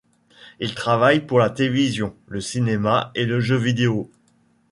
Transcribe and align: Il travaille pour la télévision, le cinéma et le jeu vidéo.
Il 0.59 0.73
travaille 0.73 1.19
pour 1.27 1.37
la 1.37 1.51
télévision, 1.51 2.15
le 2.27 2.41
cinéma 2.41 3.11
et 3.13 3.23
le 3.27 3.39
jeu 3.39 3.55
vidéo. 3.55 4.09